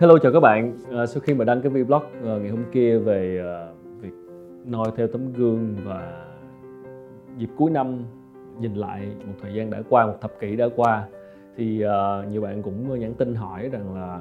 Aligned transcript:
Hello 0.00 0.18
chào 0.18 0.32
các 0.32 0.40
bạn. 0.40 0.78
À, 0.90 1.06
sau 1.06 1.20
khi 1.20 1.34
mà 1.34 1.44
đăng 1.44 1.62
cái 1.62 1.70
vlog 1.70 2.02
à, 2.24 2.38
ngày 2.40 2.50
hôm 2.50 2.64
kia 2.72 2.98
về 2.98 3.38
ờ, 3.42 3.66
à, 3.66 3.72
việc 4.00 4.12
noi 4.64 4.90
theo 4.96 5.06
tấm 5.06 5.32
gương 5.32 5.76
và 5.84 6.24
dịp 7.36 7.48
cuối 7.56 7.70
năm 7.70 8.04
nhìn 8.60 8.74
lại 8.74 9.08
một 9.26 9.32
thời 9.42 9.54
gian 9.54 9.70
đã 9.70 9.82
qua, 9.88 10.06
một 10.06 10.16
thập 10.20 10.32
kỷ 10.40 10.56
đã 10.56 10.68
qua 10.76 11.04
thì 11.56 11.82
à, 11.82 12.24
nhiều 12.30 12.42
bạn 12.42 12.62
cũng 12.62 13.00
nhắn 13.00 13.14
tin 13.14 13.34
hỏi 13.34 13.68
rằng 13.68 13.94
là 13.94 14.20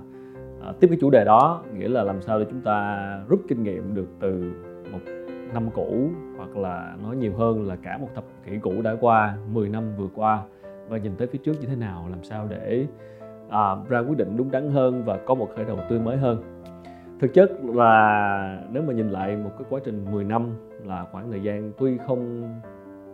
à, 0.61 0.73
tiếp 0.79 0.87
cái 0.87 0.97
chủ 1.01 1.09
đề 1.09 1.25
đó 1.25 1.63
nghĩa 1.77 1.87
là 1.87 2.03
làm 2.03 2.21
sao 2.21 2.39
để 2.39 2.45
chúng 2.49 2.61
ta 2.61 3.07
rút 3.27 3.41
kinh 3.47 3.63
nghiệm 3.63 3.95
được 3.95 4.07
từ 4.19 4.51
một 4.91 4.99
năm 5.53 5.69
cũ 5.73 6.09
hoặc 6.37 6.57
là 6.57 6.95
nói 7.03 7.15
nhiều 7.15 7.33
hơn 7.37 7.67
là 7.67 7.75
cả 7.75 7.97
một 7.97 8.09
thập 8.15 8.23
kỷ 8.45 8.57
cũ 8.61 8.73
đã 8.83 8.95
qua 9.01 9.37
10 9.53 9.69
năm 9.69 9.83
vừa 9.97 10.09
qua 10.15 10.43
và 10.89 10.97
nhìn 10.97 11.11
tới 11.17 11.27
phía 11.27 11.39
trước 11.43 11.53
như 11.61 11.67
thế 11.67 11.75
nào 11.75 12.07
làm 12.09 12.23
sao 12.23 12.47
để 12.49 12.87
à, 13.49 13.75
ra 13.89 13.99
quyết 13.99 14.17
định 14.17 14.37
đúng 14.37 14.51
đắn 14.51 14.71
hơn 14.71 15.03
và 15.05 15.17
có 15.17 15.35
một 15.35 15.49
khởi 15.55 15.65
đầu 15.65 15.77
tươi 15.89 15.99
mới 15.99 16.17
hơn. 16.17 16.43
Thực 17.19 17.33
chất 17.33 17.51
là 17.63 18.63
nếu 18.71 18.83
mà 18.83 18.93
nhìn 18.93 19.09
lại 19.09 19.37
một 19.37 19.51
cái 19.57 19.67
quá 19.69 19.79
trình 19.85 20.05
10 20.11 20.23
năm 20.23 20.49
là 20.85 21.05
khoảng 21.11 21.31
thời 21.31 21.43
gian 21.43 21.71
tuy 21.77 21.97
không 22.07 22.43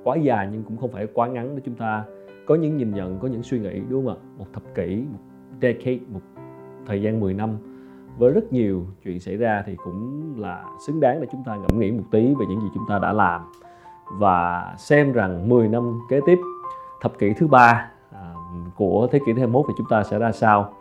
quá 0.04 0.16
dài 0.16 0.50
nhưng 0.52 0.64
cũng 0.64 0.78
không 0.78 0.92
phải 0.92 1.08
quá 1.14 1.28
ngắn 1.28 1.56
để 1.56 1.62
chúng 1.66 1.76
ta 1.76 2.04
có 2.46 2.56
những 2.56 2.78
nhìn 2.78 2.92
nhận 2.92 3.20
có 3.20 3.28
những 3.28 3.44
suy 3.44 3.60
nghĩ 3.60 3.82
đúng 3.90 4.06
không 4.06 4.16
ạ? 4.16 4.22
Một 4.38 4.46
thập 4.54 4.64
kỷ 4.76 5.06
một 5.12 5.20
decade 5.62 6.00
một 6.08 6.22
thời 6.86 7.02
gian 7.02 7.20
10 7.20 7.34
năm. 7.34 7.58
Với 8.18 8.32
rất 8.32 8.54
nhiều 8.54 8.86
chuyện 9.04 9.20
xảy 9.20 9.38
ra 9.38 9.64
thì 9.66 9.76
cũng 9.84 10.34
là 10.38 10.64
xứng 10.88 11.00
đáng 11.00 11.22
để 11.22 11.28
chúng 11.32 11.44
ta 11.46 11.56
ngẫm 11.56 11.80
nghĩ 11.80 11.92
một 11.92 12.04
tí 12.12 12.20
về 12.20 12.46
những 12.50 12.62
gì 12.62 12.68
chúng 12.74 12.86
ta 12.90 13.00
đã 13.00 13.14
làm. 13.14 13.42
Và 14.20 14.74
xem 14.78 15.12
rằng 15.12 15.50
10 15.50 15.68
năm 15.68 16.00
kế 16.10 16.20
tiếp 16.26 16.38
thập 17.02 17.18
kỷ 17.20 17.34
thứ 17.34 17.48
ba 17.48 17.92
của 18.76 19.08
thế 19.12 19.20
kỷ 19.20 19.34
thứ 19.34 19.40
21 19.40 19.66
thì 19.68 19.74
chúng 19.78 19.88
ta 19.90 20.04
sẽ 20.04 20.20
ra 20.20 20.32
sao? 20.32 20.74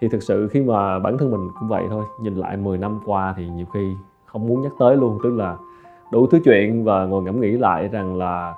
Thì 0.00 0.08
thực 0.08 0.22
sự 0.22 0.48
khi 0.48 0.60
mà 0.60 0.98
bản 0.98 1.18
thân 1.18 1.30
mình 1.30 1.48
cũng 1.60 1.68
vậy 1.68 1.84
thôi, 1.90 2.04
nhìn 2.20 2.34
lại 2.34 2.56
10 2.56 2.78
năm 2.78 3.00
qua 3.06 3.34
thì 3.36 3.48
nhiều 3.48 3.66
khi 3.74 3.94
không 4.24 4.46
muốn 4.46 4.62
nhắc 4.62 4.72
tới 4.78 4.96
luôn, 4.96 5.18
tức 5.24 5.30
là 5.30 5.56
đủ 6.12 6.26
thứ 6.26 6.38
chuyện 6.44 6.84
và 6.84 7.04
ngồi 7.04 7.22
ngẫm 7.22 7.40
nghĩ 7.40 7.52
lại 7.52 7.88
rằng 7.88 8.16
là 8.16 8.54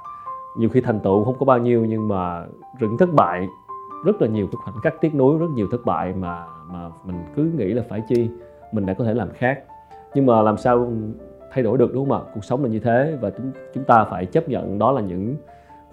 nhiều 0.57 0.69
khi 0.69 0.81
thành 0.81 1.01
tựu 1.01 1.25
không 1.25 1.37
có 1.39 1.47
bao 1.47 1.59
nhiêu 1.59 1.85
nhưng 1.85 2.09
mà 2.09 2.45
rừng 2.79 2.97
thất 2.99 3.09
bại, 3.13 3.49
rất 4.05 4.23
là 4.23 4.29
nhiều 4.29 4.47
cái 4.47 4.57
khoảnh 4.65 4.81
khắc 4.83 5.01
tiếc 5.01 5.15
nuối, 5.15 5.39
rất 5.39 5.51
nhiều 5.55 5.67
thất 5.71 5.85
bại 5.85 6.15
mà 6.21 6.45
mà 6.73 6.91
mình 7.05 7.17
cứ 7.37 7.51
nghĩ 7.57 7.73
là 7.73 7.83
phải 7.89 8.03
chi, 8.09 8.31
mình 8.73 8.87
đã 8.87 8.95
có 8.95 9.05
thể 9.05 9.15
làm 9.15 9.29
khác. 9.35 9.63
Nhưng 10.15 10.27
mà 10.27 10.43
làm 10.43 10.57
sao 10.57 10.93
thay 11.53 11.65
đổi 11.65 11.79
được, 11.79 11.95
đúng 11.95 12.09
không 12.09 12.19
ạ? 12.19 12.31
Cuộc 12.35 12.45
sống 12.45 12.63
là 12.63 12.69
như 12.69 12.79
thế 12.79 13.19
và 13.21 13.31
chúng 13.31 13.53
chúng 13.75 13.85
ta 13.85 14.05
phải 14.05 14.27
chấp 14.27 14.49
nhận 14.49 14.79
đó 14.79 14.93
là 14.93 15.01
những 15.01 15.37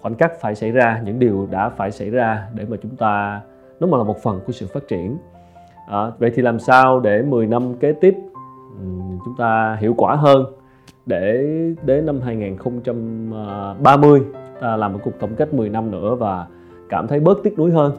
khoảnh 0.04 0.14
khắc 0.14 0.40
phải 0.40 0.54
xảy 0.54 0.70
ra 0.70 1.00
những 1.04 1.18
điều 1.18 1.48
đã 1.50 1.68
phải 1.68 1.90
xảy 1.90 2.10
ra 2.10 2.48
để 2.54 2.64
mà 2.68 2.76
chúng 2.82 2.96
ta 2.96 3.40
nó 3.80 3.86
mà 3.86 3.98
là 3.98 4.04
một 4.04 4.18
phần 4.22 4.40
của 4.46 4.52
sự 4.52 4.66
phát 4.74 4.88
triển. 4.88 5.16
À, 5.88 6.10
vậy 6.18 6.30
thì 6.34 6.42
làm 6.42 6.58
sao 6.58 7.00
để 7.00 7.22
10 7.22 7.46
năm 7.46 7.74
kế 7.74 7.92
tiếp 7.92 8.14
chúng 9.24 9.34
ta 9.38 9.76
hiệu 9.80 9.94
quả 9.96 10.16
hơn 10.16 10.44
để 11.06 11.46
đến 11.84 12.06
năm 12.06 12.20
2030 12.20 14.22
ta 14.60 14.76
làm 14.76 14.92
một 14.92 14.98
cuộc 15.04 15.18
tổng 15.20 15.34
kết 15.36 15.54
10 15.54 15.68
năm 15.68 15.90
nữa 15.90 16.14
và 16.14 16.46
cảm 16.88 17.08
thấy 17.08 17.20
bớt 17.20 17.38
tiếc 17.42 17.58
nuối 17.58 17.70
hơn? 17.70 17.92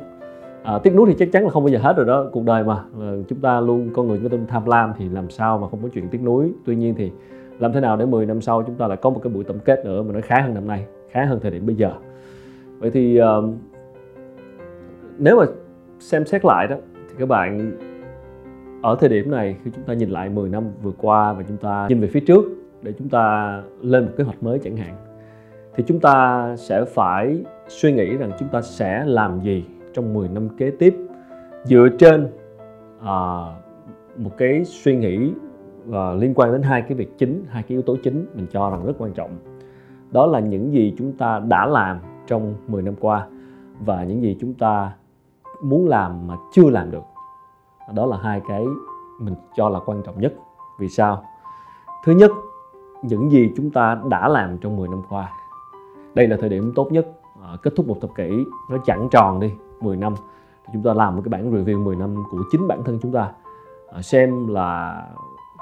À, 0.64 0.80
tiếc 0.83 0.95
nuối 0.95 1.06
thì 1.08 1.16
chắc 1.20 1.31
chắn 1.31 1.44
là 1.44 1.50
không 1.50 1.64
bao 1.64 1.70
giờ 1.70 1.80
hết 1.81 1.98
rồi 1.98 2.06
đó 2.06 2.26
cuộc 2.31 2.44
đời 2.44 2.64
mà. 2.64 2.76
À, 3.02 3.11
chúng 3.28 3.39
ta 3.39 3.59
luôn 3.59 3.89
con 3.94 4.08
người 4.08 4.20
chúng 4.22 4.30
ta 4.30 4.38
tham 4.48 4.66
lam 4.66 4.94
thì 4.98 5.09
làm 5.09 5.30
sao 5.30 5.58
mà 5.58 5.70
không 5.70 5.80
có 5.83 5.89
chuyện 5.94 6.09
tiếc 6.09 6.22
nuối. 6.22 6.52
Tuy 6.66 6.76
nhiên 6.76 6.95
thì 6.98 7.11
làm 7.59 7.73
thế 7.73 7.80
nào 7.80 7.98
để 7.98 8.06
10 8.06 8.26
năm 8.26 8.42
sau 8.42 8.64
chúng 8.64 8.76
ta 8.76 8.88
lại 8.88 8.98
có 8.98 9.09
một 9.09 9.20
cái 9.23 9.33
buổi 9.33 9.44
tổng 9.44 9.59
kết 9.59 9.86
nữa 9.86 10.02
mà 10.02 10.14
nó 10.14 10.20
khá 10.23 10.42
hơn 10.42 10.53
năm 10.53 10.67
nay? 10.67 10.86
Khá 11.16 11.25
hơn 11.25 11.39
thời 11.41 11.52
điểm 11.52 11.66
bây 11.66 11.75
giờ. 11.75 11.91
Vậy 12.80 12.91
thì 12.91 13.21
uh, 13.21 13.25
nếu 15.17 15.38
mà 15.38 15.45
xem 15.99 16.25
xét 16.25 16.45
lại 16.45 16.67
đó 16.67 16.75
thì 17.09 17.16
các 17.19 17.27
bạn 17.27 17.77
ở 18.81 18.97
thời 18.99 19.09
điểm 19.09 19.31
này 19.31 19.55
khi 19.63 19.71
chúng 19.75 19.83
ta 19.83 19.93
nhìn 19.93 20.09
lại 20.09 20.30
10 20.30 20.49
năm 20.49 20.63
vừa 20.81 20.91
qua 20.91 21.33
và 21.33 21.43
chúng 21.47 21.58
ta 21.58 21.88
nhìn 21.89 21.99
về 21.99 22.08
phía 22.08 22.19
trước 22.19 22.45
để 22.81 22.93
chúng 22.97 23.09
ta 23.09 23.61
lên 23.81 24.05
một 24.05 24.11
kế 24.17 24.23
hoạch 24.23 24.43
mới 24.43 24.59
chẳng 24.59 24.77
hạn 24.77 24.95
thì 25.75 25.83
chúng 25.87 25.99
ta 25.99 26.55
sẽ 26.58 26.86
phải 26.86 27.43
suy 27.67 27.93
nghĩ 27.93 28.17
rằng 28.17 28.31
chúng 28.39 28.49
ta 28.49 28.61
sẽ 28.61 29.04
làm 29.05 29.42
gì 29.42 29.65
trong 29.93 30.14
10 30.14 30.30
năm 30.30 30.49
kế 30.58 30.71
tiếp 30.80 30.95
dựa 31.64 31.87
trên 31.99 32.27
uh, 32.98 33.08
một 34.17 34.31
cái 34.37 34.65
suy 34.65 34.95
nghĩ 34.95 35.31
uh, 35.89 35.95
liên 36.20 36.33
quan 36.36 36.52
đến 36.52 36.61
hai 36.61 36.81
cái 36.81 36.93
việc 36.93 37.17
chính 37.17 37.45
hai 37.49 37.64
cái 37.64 37.70
yếu 37.70 37.81
tố 37.81 37.98
chính 38.04 38.25
mình 38.36 38.45
cho 38.52 38.70
rằng 38.70 38.86
rất 38.86 38.93
quan 38.98 39.14
trọng 39.14 39.55
đó 40.15 40.26
là 40.26 40.39
những 40.39 40.73
gì 40.73 40.95
chúng 40.98 41.11
ta 41.11 41.39
đã 41.39 41.65
làm 41.65 41.99
trong 42.27 42.53
10 42.67 42.81
năm 42.81 42.93
qua 42.99 43.27
và 43.86 44.03
những 44.03 44.21
gì 44.21 44.37
chúng 44.39 44.53
ta 44.53 44.92
muốn 45.61 45.87
làm 45.87 46.27
mà 46.27 46.36
chưa 46.53 46.70
làm 46.70 46.92
được. 46.92 47.03
Đó 47.93 48.05
là 48.05 48.17
hai 48.17 48.42
cái 48.48 48.65
mình 49.20 49.36
cho 49.55 49.70
là 49.70 49.80
quan 49.86 50.02
trọng 50.04 50.21
nhất. 50.21 50.33
Vì 50.80 50.89
sao? 50.89 51.23
Thứ 52.05 52.11
nhất 52.11 52.31
những 53.02 53.31
gì 53.31 53.52
chúng 53.58 53.70
ta 53.70 54.02
đã 54.09 54.27
làm 54.27 54.58
trong 54.58 54.77
10 54.77 54.87
năm 54.87 55.02
qua. 55.09 55.31
Đây 56.14 56.27
là 56.27 56.37
thời 56.39 56.49
điểm 56.49 56.71
tốt 56.75 56.92
nhất. 56.92 57.08
À, 57.42 57.58
kết 57.61 57.73
thúc 57.75 57.87
một 57.87 57.98
thập 58.02 58.15
kỷ 58.15 58.45
nó 58.70 58.77
chẳng 58.86 59.08
tròn 59.11 59.39
đi 59.39 59.52
10 59.81 59.98
năm. 59.98 60.14
Thì 60.65 60.70
chúng 60.73 60.83
ta 60.83 60.93
làm 60.93 61.15
một 61.15 61.21
cái 61.25 61.30
bản 61.30 61.52
review 61.52 61.83
10 61.83 61.95
năm 61.95 62.15
của 62.31 62.43
chính 62.52 62.67
bản 62.67 62.83
thân 62.83 62.99
chúng 63.02 63.11
ta. 63.11 63.31
À, 63.93 64.02
xem 64.02 64.48
là 64.48 65.02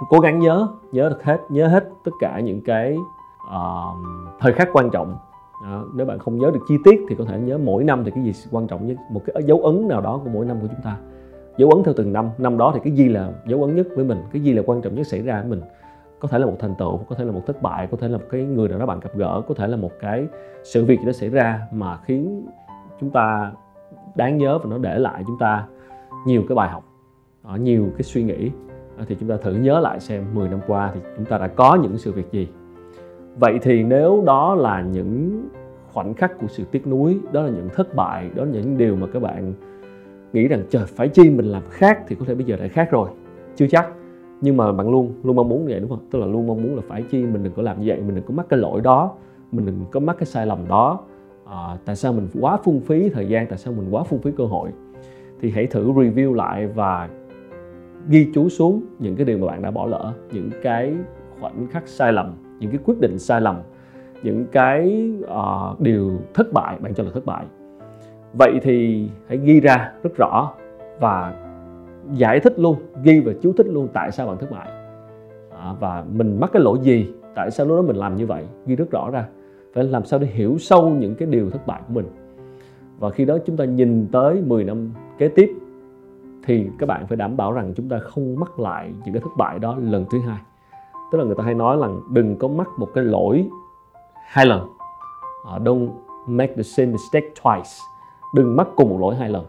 cố 0.09 0.19
gắng 0.19 0.39
nhớ 0.39 0.67
nhớ 0.91 1.09
được 1.09 1.23
hết 1.23 1.41
nhớ 1.49 1.67
hết 1.67 1.89
tất 2.03 2.11
cả 2.19 2.39
những 2.39 2.61
cái 2.61 2.97
uh, 3.55 3.97
thời 4.39 4.53
khắc 4.53 4.69
quan 4.73 4.89
trọng. 4.89 5.17
À, 5.63 5.81
nếu 5.95 6.05
bạn 6.05 6.19
không 6.19 6.37
nhớ 6.37 6.51
được 6.53 6.59
chi 6.67 6.77
tiết 6.83 7.01
thì 7.09 7.15
có 7.15 7.25
thể 7.25 7.39
nhớ 7.39 7.57
mỗi 7.57 7.83
năm 7.83 8.03
thì 8.05 8.11
cái 8.11 8.23
gì 8.23 8.31
quan 8.51 8.67
trọng 8.67 8.87
nhất 8.87 8.97
một 9.09 9.21
cái 9.25 9.43
dấu 9.43 9.59
ấn 9.59 9.87
nào 9.87 10.01
đó 10.01 10.21
của 10.23 10.29
mỗi 10.33 10.45
năm 10.45 10.57
của 10.61 10.67
chúng 10.67 10.81
ta. 10.83 10.97
Dấu 11.57 11.69
ấn 11.69 11.83
theo 11.83 11.93
từng 11.97 12.13
năm 12.13 12.29
năm 12.37 12.57
đó 12.57 12.71
thì 12.73 12.79
cái 12.83 12.93
gì 12.93 13.09
là 13.09 13.31
dấu 13.47 13.63
ấn 13.63 13.75
nhất 13.75 13.87
với 13.95 14.05
mình 14.05 14.17
cái 14.31 14.41
gì 14.41 14.53
là 14.53 14.63
quan 14.65 14.81
trọng 14.81 14.95
nhất 14.95 15.07
xảy 15.07 15.21
ra 15.21 15.41
với 15.41 15.49
mình? 15.49 15.61
Có 16.19 16.27
thể 16.27 16.39
là 16.39 16.45
một 16.45 16.55
thành 16.59 16.75
tựu 16.75 16.97
có 16.97 17.15
thể 17.15 17.25
là 17.25 17.31
một 17.31 17.41
thất 17.47 17.61
bại 17.61 17.87
có 17.91 17.97
thể 17.97 18.07
là 18.07 18.17
một 18.17 18.23
cái 18.29 18.43
người 18.43 18.69
nào 18.69 18.79
đó 18.79 18.85
bạn 18.85 18.99
gặp 18.99 19.09
gỡ 19.15 19.41
có 19.47 19.53
thể 19.53 19.67
là 19.67 19.77
một 19.77 19.91
cái 19.99 20.27
sự 20.63 20.85
việc 20.85 20.99
gì 20.99 21.05
đó 21.05 21.11
xảy 21.11 21.29
ra 21.29 21.61
mà 21.71 21.97
khiến 21.97 22.47
chúng 22.99 23.09
ta 23.09 23.51
đáng 24.15 24.37
nhớ 24.37 24.57
và 24.57 24.69
nó 24.69 24.77
để 24.77 24.99
lại 24.99 25.23
chúng 25.27 25.37
ta 25.39 25.67
nhiều 26.25 26.43
cái 26.49 26.55
bài 26.55 26.69
học 26.69 26.83
ờ, 27.43 27.57
nhiều 27.57 27.89
cái 27.97 28.03
suy 28.03 28.23
nghĩ. 28.23 28.51
Ờ, 28.97 29.05
thì 29.07 29.15
chúng 29.19 29.29
ta 29.29 29.37
thử 29.37 29.53
nhớ 29.53 29.79
lại 29.79 29.99
xem 29.99 30.25
10 30.33 30.49
năm 30.49 30.59
qua 30.67 30.91
thì 30.93 30.99
chúng 31.17 31.25
ta 31.25 31.37
đã 31.37 31.47
có 31.47 31.75
những 31.75 31.97
sự 31.97 32.11
việc 32.11 32.31
gì 32.31 32.47
vậy 33.39 33.59
thì 33.61 33.83
nếu 33.83 34.23
đó 34.25 34.55
là 34.55 34.81
những 34.81 35.43
khoảnh 35.93 36.13
khắc 36.13 36.39
của 36.39 36.47
sự 36.47 36.63
tiếc 36.71 36.87
nuối 36.87 37.19
đó 37.31 37.41
là 37.41 37.49
những 37.49 37.69
thất 37.73 37.95
bại 37.95 38.29
đó 38.35 38.43
là 38.43 38.51
những 38.51 38.77
điều 38.77 38.95
mà 38.95 39.07
các 39.13 39.21
bạn 39.21 39.53
nghĩ 40.33 40.47
rằng 40.47 40.63
trời 40.69 40.85
phải 40.85 41.07
chi 41.07 41.29
mình 41.29 41.45
làm 41.45 41.63
khác 41.69 41.99
thì 42.07 42.15
có 42.15 42.25
thể 42.25 42.35
bây 42.35 42.45
giờ 42.45 42.57
đã 42.57 42.67
khác 42.67 42.91
rồi. 42.91 43.09
Chưa 43.55 43.67
chắc 43.67 43.89
nhưng 44.41 44.57
mà 44.57 44.71
bạn 44.71 44.89
luôn 44.89 45.13
luôn 45.23 45.35
mong 45.35 45.49
muốn 45.49 45.65
như 45.65 45.71
vậy 45.71 45.79
đúng 45.79 45.89
không? 45.89 46.07
Tức 46.11 46.19
là 46.19 46.25
luôn 46.25 46.47
mong 46.47 46.63
muốn 46.63 46.75
là 46.75 46.81
phải 46.87 47.01
chi 47.01 47.25
mình 47.25 47.43
đừng 47.43 47.53
có 47.53 47.61
làm 47.61 47.81
như 47.81 47.85
vậy 47.87 48.01
mình 48.01 48.15
đừng 48.15 48.23
có 48.23 48.33
mắc 48.33 48.45
cái 48.49 48.59
lỗi 48.59 48.81
đó 48.81 49.11
mình 49.51 49.65
đừng 49.65 49.85
có 49.91 49.99
mắc 49.99 50.15
cái 50.19 50.25
sai 50.25 50.45
lầm 50.45 50.67
đó. 50.67 50.99
À, 51.45 51.77
tại 51.85 51.95
sao 51.95 52.13
mình 52.13 52.27
quá 52.41 52.57
phung 52.63 52.81
phí 52.81 53.09
thời 53.09 53.27
gian 53.27 53.47
tại 53.47 53.57
sao 53.57 53.73
mình 53.73 53.87
quá 53.91 54.03
phung 54.03 54.21
phí 54.21 54.31
cơ 54.37 54.45
hội? 54.45 54.69
Thì 55.41 55.51
hãy 55.51 55.67
thử 55.67 55.91
review 55.91 56.33
lại 56.33 56.67
và 56.67 57.09
ghi 58.09 58.27
chú 58.33 58.49
xuống 58.49 58.81
những 58.99 59.15
cái 59.15 59.25
điều 59.25 59.37
mà 59.37 59.47
bạn 59.47 59.61
đã 59.61 59.71
bỏ 59.71 59.85
lỡ 59.85 60.13
những 60.31 60.49
cái 60.63 60.93
khoảnh 61.39 61.67
khắc 61.67 61.87
sai 61.87 62.13
lầm 62.13 62.33
những 62.63 62.71
cái 62.71 62.79
quyết 62.85 62.99
định 62.99 63.19
sai 63.19 63.41
lầm 63.41 63.55
những 64.23 64.45
cái 64.51 65.11
uh, 65.23 65.81
điều 65.81 66.11
thất 66.33 66.53
bại 66.53 66.77
bạn 66.79 66.93
cho 66.93 67.03
là 67.03 67.09
thất 67.13 67.25
bại. 67.25 67.45
Vậy 68.39 68.59
thì 68.61 69.07
hãy 69.27 69.37
ghi 69.37 69.59
ra 69.59 69.91
rất 70.03 70.15
rõ 70.17 70.53
và 70.99 71.33
giải 72.13 72.39
thích 72.39 72.59
luôn 72.59 72.75
ghi 73.03 73.19
và 73.19 73.33
chú 73.41 73.53
thích 73.57 73.67
luôn 73.67 73.87
tại 73.93 74.11
sao 74.11 74.27
bạn 74.27 74.37
thất 74.37 74.51
bại. 74.51 74.69
À, 75.59 75.73
và 75.79 76.03
mình 76.13 76.39
mắc 76.39 76.49
cái 76.53 76.61
lỗi 76.61 76.77
gì 76.81 77.07
tại 77.35 77.51
sao 77.51 77.65
lúc 77.65 77.77
đó 77.77 77.81
mình 77.81 77.95
làm 77.95 78.15
như 78.15 78.25
vậy 78.25 78.43
ghi 78.65 78.75
rất 78.75 78.91
rõ 78.91 79.09
ra. 79.09 79.25
Phải 79.73 79.83
làm 79.83 80.05
sao 80.05 80.19
để 80.19 80.27
hiểu 80.27 80.57
sâu 80.57 80.89
những 80.89 81.15
cái 81.15 81.27
điều 81.27 81.49
thất 81.49 81.67
bại 81.67 81.81
của 81.87 81.93
mình. 81.93 82.05
Và 82.99 83.09
khi 83.09 83.25
đó 83.25 83.37
chúng 83.45 83.57
ta 83.57 83.65
nhìn 83.65 84.07
tới 84.11 84.41
10 84.47 84.63
năm 84.63 84.91
kế 85.17 85.27
tiếp 85.27 85.49
thì 86.45 86.67
các 86.79 86.85
bạn 86.85 87.07
phải 87.07 87.17
đảm 87.17 87.37
bảo 87.37 87.51
rằng 87.51 87.73
chúng 87.75 87.89
ta 87.89 87.99
không 87.99 88.35
mắc 88.39 88.59
lại 88.59 88.91
những 89.05 89.13
cái 89.13 89.21
thất 89.21 89.31
bại 89.37 89.59
đó 89.59 89.77
lần 89.81 90.05
thứ 90.11 90.19
hai 90.19 90.39
tức 91.13 91.19
là 91.19 91.25
người 91.25 91.35
ta 91.35 91.43
hay 91.43 91.53
nói 91.53 91.77
là 91.77 91.89
đừng 92.09 92.35
có 92.35 92.47
mắc 92.47 92.67
một 92.77 92.87
cái 92.93 93.03
lỗi 93.03 93.49
hai 94.25 94.45
lần. 94.45 94.69
Uh, 95.55 95.61
don't 95.61 95.89
make 96.27 96.53
the 96.55 96.63
same 96.63 96.91
mistake 96.91 97.27
twice. 97.43 97.81
Đừng 98.35 98.55
mắc 98.55 98.67
cùng 98.75 98.89
một 98.89 98.97
lỗi 98.99 99.15
hai 99.15 99.29
lần. 99.29 99.45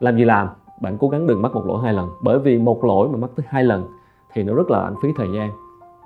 Làm 0.00 0.16
gì 0.16 0.24
làm? 0.24 0.48
Bạn 0.80 0.98
cố 0.98 1.08
gắng 1.08 1.26
đừng 1.26 1.42
mắc 1.42 1.54
một 1.54 1.66
lỗi 1.66 1.82
hai 1.82 1.92
lần. 1.92 2.10
Bởi 2.20 2.38
vì 2.38 2.58
một 2.58 2.84
lỗi 2.84 3.08
mà 3.08 3.18
mắc 3.18 3.30
tới 3.36 3.46
hai 3.48 3.64
lần 3.64 3.88
thì 4.32 4.42
nó 4.42 4.54
rất 4.54 4.70
là 4.70 4.82
lãng 4.82 4.94
phí 5.02 5.08
thời 5.16 5.28
gian. 5.34 5.50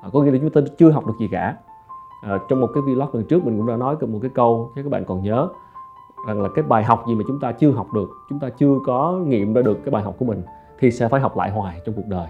Uh, 0.06 0.12
có 0.12 0.22
nghĩa 0.22 0.30
là 0.30 0.38
chúng 0.40 0.50
ta 0.50 0.60
chưa 0.78 0.90
học 0.90 1.06
được 1.06 1.14
gì 1.18 1.28
cả. 1.32 1.56
Uh, 2.34 2.42
trong 2.48 2.60
một 2.60 2.68
cái 2.74 2.82
vlog 2.82 3.08
lần 3.12 3.24
trước 3.24 3.44
mình 3.44 3.58
cũng 3.58 3.66
đã 3.66 3.76
nói 3.76 3.96
một 4.00 4.18
cái 4.22 4.30
câu 4.34 4.72
cho 4.76 4.82
các 4.82 4.90
bạn 4.90 5.04
còn 5.04 5.22
nhớ 5.22 5.48
rằng 6.26 6.42
là 6.42 6.48
cái 6.54 6.62
bài 6.62 6.84
học 6.84 7.04
gì 7.08 7.14
mà 7.14 7.24
chúng 7.26 7.40
ta 7.40 7.52
chưa 7.52 7.70
học 7.70 7.92
được 7.92 8.10
chúng 8.30 8.38
ta 8.38 8.48
chưa 8.48 8.74
có 8.86 9.12
nghiệm 9.26 9.54
ra 9.54 9.62
được 9.62 9.78
cái 9.84 9.90
bài 9.90 10.02
học 10.02 10.14
của 10.18 10.24
mình 10.24 10.42
thì 10.78 10.90
sẽ 10.90 11.08
phải 11.08 11.20
học 11.20 11.36
lại 11.36 11.50
hoài 11.50 11.80
trong 11.86 11.94
cuộc 11.94 12.06
đời 12.06 12.26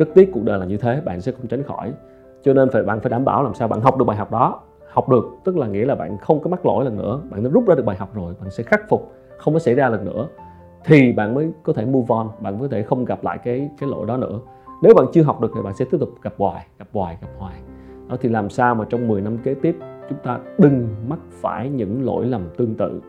rất 0.00 0.08
tiếc 0.14 0.30
cuộc 0.32 0.44
đời 0.44 0.58
là 0.58 0.66
như 0.66 0.76
thế, 0.76 1.00
bạn 1.04 1.20
sẽ 1.20 1.32
không 1.32 1.46
tránh 1.46 1.62
khỏi. 1.62 1.92
Cho 2.42 2.52
nên 2.54 2.70
phải, 2.70 2.82
bạn 2.82 3.00
phải 3.00 3.10
đảm 3.10 3.24
bảo 3.24 3.42
làm 3.42 3.54
sao 3.54 3.68
bạn 3.68 3.80
học 3.80 3.98
được 3.98 4.04
bài 4.04 4.16
học 4.16 4.30
đó. 4.30 4.60
Học 4.90 5.08
được, 5.08 5.24
tức 5.44 5.56
là 5.56 5.66
nghĩa 5.66 5.84
là 5.84 5.94
bạn 5.94 6.18
không 6.18 6.40
có 6.40 6.50
mắc 6.50 6.66
lỗi 6.66 6.84
lần 6.84 6.96
nữa. 6.96 7.20
Bạn 7.30 7.44
đã 7.44 7.50
rút 7.50 7.68
ra 7.68 7.74
được 7.74 7.84
bài 7.84 7.96
học 7.96 8.14
rồi, 8.14 8.34
bạn 8.40 8.50
sẽ 8.50 8.62
khắc 8.62 8.80
phục, 8.88 9.12
không 9.38 9.54
có 9.54 9.60
xảy 9.60 9.74
ra 9.74 9.88
lần 9.88 10.04
nữa. 10.04 10.28
Thì 10.84 11.12
bạn 11.12 11.34
mới 11.34 11.52
có 11.62 11.72
thể 11.72 11.84
move 11.84 12.14
on, 12.14 12.28
bạn 12.40 12.58
có 12.60 12.68
thể 12.68 12.82
không 12.82 13.04
gặp 13.04 13.24
lại 13.24 13.38
cái 13.44 13.70
cái 13.80 13.90
lỗi 13.90 14.06
đó 14.06 14.16
nữa. 14.16 14.40
Nếu 14.82 14.94
bạn 14.94 15.06
chưa 15.12 15.22
học 15.22 15.40
được 15.40 15.52
thì 15.54 15.62
bạn 15.62 15.74
sẽ 15.74 15.84
tiếp 15.90 15.98
tục 16.00 16.10
gặp 16.22 16.34
hoài 16.38 16.66
gặp 16.78 16.88
hoài 16.92 17.18
gặp 17.22 17.28
hoài. 17.38 17.54
Đó 18.08 18.16
thì 18.20 18.28
làm 18.28 18.50
sao 18.50 18.74
mà 18.74 18.84
trong 18.88 19.08
10 19.08 19.20
năm 19.20 19.38
kế 19.38 19.54
tiếp, 19.54 19.76
chúng 20.08 20.18
ta 20.22 20.38
đừng 20.58 20.88
mắc 21.08 21.18
phải 21.30 21.70
những 21.70 22.04
lỗi 22.04 22.26
lầm 22.26 22.42
tương 22.56 22.74
tự. 22.74 23.00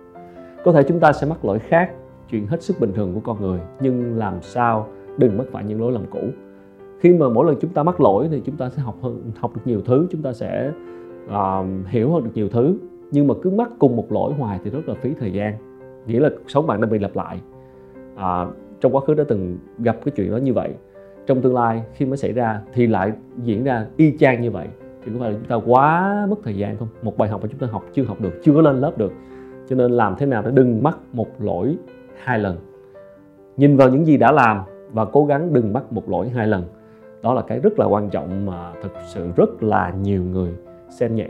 Có 0.64 0.72
thể 0.72 0.84
chúng 0.84 1.00
ta 1.00 1.14
sẽ 1.14 1.28
mắc 1.28 1.46
lỗi 1.46 1.60
khác, 1.60 1.92
chuyện 2.32 2.48
hết 2.48 2.64
sức 2.64 2.80
bình 2.80 2.94
thường 2.94 3.14
của 3.14 3.20
con 3.24 3.42
người, 3.42 3.60
nhưng 3.80 4.18
làm 4.18 4.42
sao 4.42 4.88
đừng 5.18 5.38
mắc 5.38 5.48
phải 5.52 5.64
những 5.64 5.82
lỗi 5.82 5.92
lầm 5.92 6.06
cũ 6.12 6.20
khi 7.02 7.14
mà 7.14 7.30
mỗi 7.30 7.46
lần 7.46 7.56
chúng 7.62 7.72
ta 7.72 7.84
mắc 7.84 8.02
lỗi 8.02 8.28
thì 8.32 8.42
chúng 8.46 8.56
ta 8.56 8.70
sẽ 8.70 8.82
học 8.82 8.96
hơn 9.02 9.32
học 9.40 9.52
được 9.56 9.62
nhiều 9.66 9.82
thứ 9.86 10.08
chúng 10.12 10.22
ta 10.22 10.34
sẽ 10.34 10.72
uh, 11.26 11.66
hiểu 11.88 12.12
hơn 12.12 12.24
được 12.24 12.32
nhiều 12.34 12.50
thứ. 12.50 12.78
Nhưng 13.12 13.28
mà 13.28 13.34
cứ 13.42 13.50
mắc 13.50 13.72
cùng 13.80 13.96
một 13.96 14.12
lỗi 14.12 14.34
hoài 14.34 14.60
thì 14.64 14.72
rất 14.72 14.80
là 14.88 14.94
phí 14.94 15.14
thời 15.20 15.34
gian. 15.34 15.54
Nghĩa 16.06 16.20
là 16.20 16.30
cuộc 16.30 16.44
sống 16.48 16.68
bạn 16.68 16.82
đang 16.82 16.92
bị 16.92 17.00
lặp 17.00 17.16
lại. 17.16 17.42
À, 18.16 18.46
trong 18.80 18.96
quá 18.96 19.02
khứ 19.02 19.14
đã 19.14 19.24
từng 19.28 19.58
gặp 19.78 19.98
cái 20.06 20.14
chuyện 20.16 20.32
đó 20.32 20.38
như 20.38 20.54
vậy. 20.54 20.74
Trong 21.28 21.42
tương 21.42 21.56
lai 21.56 21.84
khi 21.94 22.06
mới 22.06 22.18
xảy 22.18 22.34
ra 22.34 22.62
thì 22.74 22.88
lại 22.88 23.12
diễn 23.44 23.64
ra 23.64 23.86
y 23.98 24.18
chang 24.18 24.42
như 24.42 24.52
vậy. 24.52 24.68
Thì 25.06 25.12
có 25.14 25.20
phải 25.20 25.32
là 25.32 25.38
chúng 25.38 25.48
ta 25.48 25.56
quá 25.72 26.16
mất 26.30 26.36
thời 26.44 26.58
gian 26.58 26.78
không? 26.78 26.88
Một 27.02 27.18
bài 27.18 27.30
học 27.30 27.42
mà 27.42 27.48
chúng 27.52 27.60
ta 27.60 27.68
học 27.72 27.84
chưa 27.94 28.04
học 28.04 28.22
được 28.22 28.34
chưa 28.44 28.54
có 28.54 28.62
lên 28.62 28.80
lớp 28.80 28.98
được. 28.98 29.14
Cho 29.70 29.76
nên 29.76 29.92
làm 29.92 30.16
thế 30.18 30.26
nào 30.26 30.42
để 30.42 30.52
đừng 30.54 30.84
mắc 30.84 30.98
một 31.14 31.28
lỗi 31.40 31.78
hai 32.24 32.40
lần? 32.40 32.58
Nhìn 33.58 33.78
vào 33.78 33.90
những 33.90 34.06
gì 34.06 34.18
đã 34.18 34.32
làm 34.32 34.62
và 34.92 35.06
cố 35.06 35.26
gắng 35.26 35.54
đừng 35.54 35.74
mắc 35.74 35.94
một 35.94 36.10
lỗi 36.10 36.30
hai 36.30 36.48
lần 36.48 36.64
đó 37.24 37.34
là 37.34 37.42
cái 37.42 37.60
rất 37.60 37.80
là 37.80 37.86
quan 37.86 38.10
trọng 38.10 38.46
mà 38.46 38.72
thực 38.84 38.92
sự 39.08 39.32
rất 39.36 39.64
là 39.64 39.94
nhiều 40.02 40.24
người 40.24 40.52
xem 40.90 41.16
nhẹ. 41.16 41.30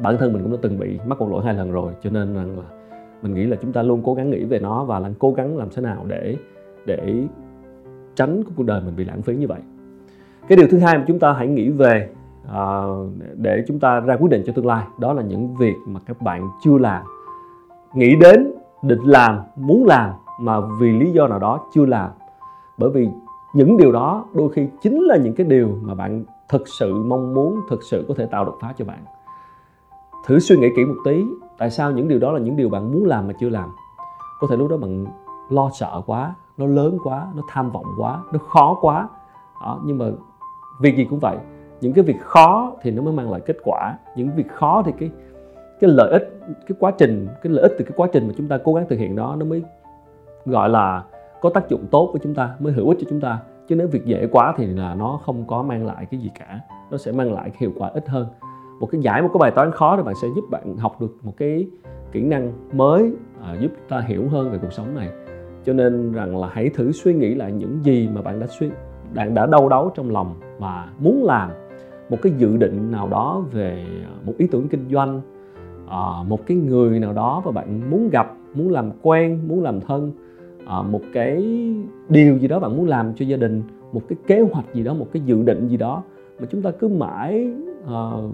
Bản 0.00 0.16
thân 0.18 0.32
mình 0.32 0.42
cũng 0.42 0.52
đã 0.52 0.58
từng 0.62 0.78
bị 0.78 0.98
mắc 1.06 1.20
một 1.20 1.28
lỗi 1.30 1.44
hai 1.44 1.54
lần 1.54 1.72
rồi 1.72 1.92
cho 2.02 2.10
nên 2.10 2.34
rằng 2.34 2.58
là 2.58 2.64
mình 3.22 3.34
nghĩ 3.34 3.46
là 3.46 3.56
chúng 3.62 3.72
ta 3.72 3.82
luôn 3.82 4.02
cố 4.04 4.14
gắng 4.14 4.30
nghĩ 4.30 4.44
về 4.44 4.58
nó 4.58 4.84
và 4.84 4.98
là 4.98 5.10
cố 5.18 5.32
gắng 5.32 5.56
làm 5.56 5.68
thế 5.74 5.82
nào 5.82 6.04
để 6.06 6.36
để 6.86 7.24
tránh 8.14 8.42
cuộc 8.56 8.62
đời 8.66 8.80
mình 8.80 8.96
bị 8.96 9.04
lãng 9.04 9.22
phí 9.22 9.36
như 9.36 9.46
vậy. 9.46 9.60
Cái 10.48 10.56
điều 10.56 10.66
thứ 10.70 10.78
hai 10.78 10.98
mà 10.98 11.04
chúng 11.06 11.18
ta 11.18 11.32
hãy 11.32 11.46
nghĩ 11.46 11.70
về 11.70 12.08
à, 12.52 12.82
để 13.34 13.64
chúng 13.68 13.78
ta 13.78 14.00
ra 14.00 14.16
quyết 14.16 14.30
định 14.30 14.42
cho 14.46 14.52
tương 14.52 14.66
lai 14.66 14.86
đó 15.00 15.12
là 15.12 15.22
những 15.22 15.54
việc 15.54 15.74
mà 15.86 16.00
các 16.06 16.22
bạn 16.22 16.48
chưa 16.64 16.78
làm. 16.78 17.06
Nghĩ 17.94 18.16
đến 18.16 18.52
định 18.82 19.02
làm 19.04 19.38
muốn 19.56 19.86
làm 19.86 20.10
mà 20.40 20.60
vì 20.80 20.92
lý 20.92 21.10
do 21.12 21.28
nào 21.28 21.38
đó 21.38 21.60
chưa 21.74 21.86
làm. 21.86 22.10
Bởi 22.78 22.90
vì 22.90 23.08
những 23.56 23.76
điều 23.76 23.92
đó 23.92 24.24
đôi 24.32 24.52
khi 24.52 24.68
chính 24.80 25.00
là 25.00 25.16
những 25.16 25.34
cái 25.34 25.46
điều 25.46 25.78
mà 25.82 25.94
bạn 25.94 26.24
thực 26.48 26.68
sự 26.68 26.94
mong 26.94 27.34
muốn 27.34 27.60
thực 27.70 27.82
sự 27.82 28.04
có 28.08 28.14
thể 28.16 28.26
tạo 28.26 28.44
đột 28.44 28.56
phá 28.60 28.74
cho 28.76 28.84
bạn. 28.84 28.98
Thử 30.26 30.38
suy 30.38 30.56
nghĩ 30.56 30.68
kỹ 30.76 30.84
một 30.84 30.94
tí 31.04 31.24
tại 31.58 31.70
sao 31.70 31.92
những 31.92 32.08
điều 32.08 32.18
đó 32.18 32.32
là 32.32 32.38
những 32.38 32.56
điều 32.56 32.68
bạn 32.68 32.92
muốn 32.92 33.04
làm 33.04 33.26
mà 33.26 33.32
chưa 33.40 33.48
làm? 33.48 33.70
Có 34.40 34.46
thể 34.50 34.56
lúc 34.56 34.70
đó 34.70 34.76
bạn 34.76 35.06
lo 35.50 35.70
sợ 35.72 36.02
quá 36.06 36.34
nó 36.56 36.66
lớn 36.66 36.98
quá 37.04 37.26
nó 37.34 37.42
tham 37.48 37.70
vọng 37.70 37.86
quá 37.98 38.22
nó 38.32 38.38
khó 38.38 38.78
quá. 38.80 39.08
Đó, 39.62 39.80
nhưng 39.84 39.98
mà 39.98 40.04
việc 40.80 40.96
gì 40.96 41.06
cũng 41.10 41.18
vậy 41.18 41.36
những 41.80 41.92
cái 41.92 42.04
việc 42.04 42.20
khó 42.20 42.72
thì 42.82 42.90
nó 42.90 43.02
mới 43.02 43.12
mang 43.12 43.30
lại 43.30 43.40
kết 43.46 43.56
quả. 43.64 43.98
Những 44.16 44.30
việc 44.36 44.48
khó 44.48 44.82
thì 44.86 44.92
cái 44.98 45.10
cái 45.80 45.90
lợi 45.90 46.10
ích 46.10 46.40
cái 46.48 46.76
quá 46.80 46.90
trình 46.98 47.28
cái 47.42 47.52
lợi 47.52 47.62
ích 47.62 47.72
từ 47.78 47.84
cái 47.84 47.92
quá 47.96 48.08
trình 48.12 48.28
mà 48.28 48.34
chúng 48.36 48.48
ta 48.48 48.58
cố 48.64 48.74
gắng 48.74 48.86
thực 48.88 48.98
hiện 48.98 49.16
đó 49.16 49.36
nó 49.38 49.46
mới 49.46 49.62
gọi 50.46 50.68
là 50.68 51.04
có 51.40 51.50
tác 51.50 51.68
dụng 51.68 51.86
tốt 51.90 52.10
với 52.12 52.20
chúng 52.24 52.34
ta 52.34 52.56
mới 52.58 52.72
hữu 52.72 52.88
ích 52.88 52.98
cho 53.00 53.06
chúng 53.10 53.20
ta. 53.20 53.38
Chứ 53.68 53.76
nếu 53.76 53.88
việc 53.88 54.04
dễ 54.04 54.26
quá 54.26 54.54
thì 54.56 54.66
là 54.66 54.94
nó 54.94 55.20
không 55.22 55.44
có 55.46 55.62
mang 55.62 55.86
lại 55.86 56.06
cái 56.10 56.20
gì 56.20 56.30
cả. 56.38 56.60
Nó 56.90 56.96
sẽ 56.96 57.12
mang 57.12 57.32
lại 57.32 57.50
hiệu 57.58 57.72
quả 57.76 57.88
ít 57.88 58.08
hơn. 58.08 58.26
Một 58.80 58.86
cái 58.86 59.00
giải 59.00 59.22
một 59.22 59.28
cái 59.32 59.38
bài 59.40 59.50
toán 59.50 59.70
khó 59.70 59.96
thì 59.96 60.02
bạn 60.02 60.14
sẽ 60.22 60.28
giúp 60.36 60.44
bạn 60.50 60.76
học 60.76 61.00
được 61.00 61.16
một 61.22 61.32
cái 61.36 61.66
kỹ 62.12 62.22
năng 62.22 62.52
mới 62.72 63.12
à, 63.42 63.56
giúp 63.60 63.70
ta 63.88 64.00
hiểu 64.00 64.28
hơn 64.28 64.50
về 64.50 64.58
cuộc 64.62 64.72
sống 64.72 64.94
này. 64.94 65.08
Cho 65.64 65.72
nên 65.72 66.12
rằng 66.12 66.36
là 66.36 66.48
hãy 66.52 66.68
thử 66.68 66.92
suy 66.92 67.14
nghĩ 67.14 67.34
lại 67.34 67.52
những 67.52 67.78
gì 67.84 68.08
mà 68.14 68.22
bạn 68.22 68.40
đã 68.40 68.46
suy 68.46 68.70
bạn 69.14 69.34
đã 69.34 69.46
đau 69.46 69.68
đáu 69.68 69.92
trong 69.94 70.10
lòng 70.10 70.34
và 70.58 70.88
muốn 70.98 71.24
làm. 71.24 71.50
Một 72.10 72.16
cái 72.22 72.32
dự 72.36 72.56
định 72.56 72.90
nào 72.90 73.08
đó 73.08 73.44
về 73.52 73.86
một 74.24 74.34
ý 74.38 74.46
tưởng 74.46 74.68
kinh 74.68 74.88
doanh 74.90 75.20
à, 75.88 76.22
một 76.28 76.46
cái 76.46 76.56
người 76.56 77.00
nào 77.00 77.12
đó 77.12 77.42
mà 77.44 77.50
bạn 77.50 77.90
muốn 77.90 78.08
gặp 78.08 78.32
muốn 78.54 78.70
làm 78.70 78.90
quen 79.02 79.40
muốn 79.48 79.62
làm 79.62 79.80
thân 79.80 80.12
à, 80.66 80.82
một 80.82 81.00
cái 81.12 81.44
điều 82.08 82.38
gì 82.38 82.48
đó 82.48 82.60
bạn 82.60 82.76
muốn 82.76 82.86
làm 82.86 83.14
cho 83.14 83.24
gia 83.24 83.36
đình 83.36 83.62
một 83.92 84.02
cái 84.08 84.16
kế 84.26 84.40
hoạch 84.40 84.74
gì 84.74 84.82
đó 84.82 84.94
một 84.94 85.06
cái 85.12 85.22
dự 85.26 85.42
định 85.42 85.68
gì 85.68 85.76
đó 85.76 86.02
mà 86.40 86.46
chúng 86.50 86.62
ta 86.62 86.70
cứ 86.70 86.88
mãi 86.88 87.50
uh, 87.84 88.30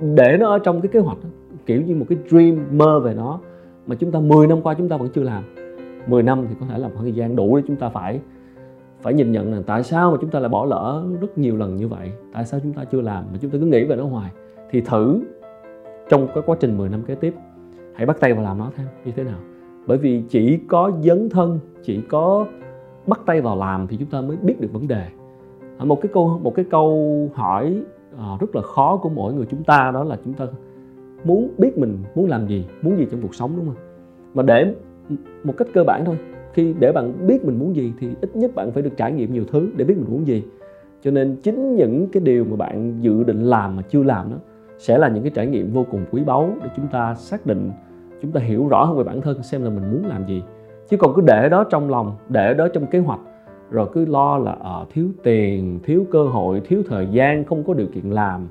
để 0.00 0.36
nó 0.40 0.50
ở 0.50 0.58
trong 0.58 0.80
cái 0.80 0.88
kế 0.88 1.00
hoạch 1.00 1.18
kiểu 1.66 1.82
như 1.82 1.96
một 1.96 2.06
cái 2.08 2.18
dream 2.28 2.66
mơ 2.70 3.00
về 3.00 3.14
nó 3.14 3.40
mà 3.86 3.94
chúng 3.94 4.10
ta 4.10 4.20
10 4.20 4.46
năm 4.46 4.62
qua 4.62 4.74
chúng 4.74 4.88
ta 4.88 4.96
vẫn 4.96 5.08
chưa 5.14 5.22
làm. 5.22 5.44
10 6.06 6.22
năm 6.22 6.46
thì 6.48 6.54
có 6.60 6.66
thể 6.66 6.78
là 6.78 6.88
một 6.88 6.94
thời 7.00 7.12
gian 7.12 7.36
đủ 7.36 7.56
để 7.56 7.62
chúng 7.66 7.76
ta 7.76 7.88
phải 7.88 8.20
phải 9.00 9.14
nhìn 9.14 9.32
nhận 9.32 9.52
là 9.52 9.62
tại 9.66 9.82
sao 9.82 10.10
mà 10.10 10.16
chúng 10.20 10.30
ta 10.30 10.40
lại 10.40 10.48
bỏ 10.48 10.64
lỡ 10.64 11.04
rất 11.20 11.38
nhiều 11.38 11.56
lần 11.56 11.76
như 11.76 11.88
vậy 11.88 12.12
tại 12.32 12.44
sao 12.44 12.60
chúng 12.62 12.72
ta 12.72 12.84
chưa 12.84 13.00
làm 13.00 13.24
mà 13.32 13.38
chúng 13.40 13.50
ta 13.50 13.58
cứ 13.60 13.66
nghĩ 13.66 13.84
về 13.84 13.96
nó 13.96 14.04
hoài. 14.04 14.30
Thì 14.70 14.80
thử 14.80 15.20
trong 16.08 16.28
cái 16.34 16.42
quá 16.46 16.56
trình 16.60 16.78
10 16.78 16.88
năm 16.88 17.02
kế 17.02 17.14
tiếp 17.14 17.34
hãy 17.94 18.06
bắt 18.06 18.16
tay 18.20 18.32
vào 18.32 18.44
làm 18.44 18.58
nó 18.58 18.70
thêm 18.76 18.86
như 19.04 19.12
thế 19.16 19.24
nào? 19.24 19.38
Bởi 19.86 19.98
vì 19.98 20.22
chỉ 20.28 20.58
có 20.68 20.92
dấn 21.02 21.28
thân, 21.28 21.58
chỉ 21.82 22.00
có 22.08 22.46
bắt 23.06 23.20
tay 23.26 23.40
vào 23.40 23.56
làm 23.56 23.86
thì 23.86 23.96
chúng 23.96 24.08
ta 24.08 24.20
mới 24.20 24.36
biết 24.36 24.60
được 24.60 24.72
vấn 24.72 24.88
đề. 24.88 25.06
À, 25.78 25.84
một 25.84 26.00
cái 26.02 26.10
câu, 26.12 26.40
một 26.42 26.54
cái 26.54 26.64
câu 26.70 27.30
hỏi 27.34 27.82
à, 28.18 28.26
rất 28.40 28.56
là 28.56 28.62
khó 28.62 28.96
của 28.96 29.08
mỗi 29.08 29.34
người 29.34 29.46
chúng 29.50 29.64
ta 29.64 29.90
đó 29.94 30.04
là 30.04 30.18
chúng 30.24 30.34
ta 30.34 30.46
muốn 31.24 31.50
biết 31.58 31.78
mình 31.78 31.98
muốn 32.14 32.28
làm 32.28 32.46
gì, 32.46 32.66
muốn 32.82 32.98
gì 32.98 33.06
trong 33.10 33.20
cuộc 33.22 33.34
sống, 33.34 33.52
đúng 33.56 33.66
không? 33.66 33.84
Mà 34.34 34.42
để 34.42 34.74
một 35.44 35.54
cách 35.56 35.68
cơ 35.74 35.84
bản 35.84 36.04
thôi, 36.04 36.16
khi 36.52 36.74
để 36.78 36.92
bạn 36.92 37.26
biết 37.26 37.44
mình 37.44 37.58
muốn 37.58 37.76
gì 37.76 37.92
thì 37.98 38.08
ít 38.20 38.36
nhất 38.36 38.54
bạn 38.54 38.72
phải 38.72 38.82
được 38.82 38.96
trải 38.96 39.12
nghiệm 39.12 39.32
nhiều 39.32 39.44
thứ 39.52 39.68
để 39.76 39.84
biết 39.84 39.96
mình 39.96 40.10
muốn 40.10 40.26
gì. 40.26 40.44
Cho 41.02 41.10
nên 41.10 41.36
chính 41.42 41.76
những 41.76 42.06
cái 42.12 42.22
điều 42.22 42.44
mà 42.44 42.56
bạn 42.56 42.98
dự 43.00 43.22
định 43.22 43.42
làm 43.42 43.76
mà 43.76 43.82
chưa 43.82 44.02
làm 44.02 44.30
đó 44.30 44.36
sẽ 44.78 44.98
là 44.98 45.08
những 45.08 45.22
cái 45.22 45.32
trải 45.34 45.46
nghiệm 45.46 45.72
vô 45.72 45.86
cùng 45.90 46.04
quý 46.10 46.24
báu 46.24 46.50
để 46.62 46.68
chúng 46.76 46.86
ta 46.88 47.14
xác 47.14 47.46
định 47.46 47.70
chúng 48.22 48.32
ta 48.32 48.40
hiểu 48.40 48.68
rõ 48.68 48.84
hơn 48.84 48.96
về 48.96 49.04
bản 49.04 49.20
thân 49.20 49.42
xem 49.42 49.64
là 49.64 49.70
mình 49.70 49.90
muốn 49.90 50.06
làm 50.06 50.26
gì. 50.26 50.42
Chứ 50.90 50.96
còn 50.96 51.14
cứ 51.14 51.22
để 51.22 51.48
đó 51.48 51.64
trong 51.64 51.90
lòng 51.90 52.16
để 52.28 52.54
đó 52.54 52.68
trong 52.68 52.86
kế 52.86 52.98
hoạch 52.98 53.20
rồi 53.70 53.88
cứ 53.92 54.04
lo 54.04 54.38
là 54.38 54.56
à, 54.62 54.74
thiếu 54.92 55.08
tiền 55.22 55.80
thiếu 55.84 56.04
cơ 56.10 56.24
hội 56.24 56.60
thiếu 56.64 56.82
thời 56.88 57.06
gian 57.06 57.44
không 57.44 57.64
có 57.64 57.74
điều 57.74 57.86
kiện 57.86 58.10
làm 58.10 58.48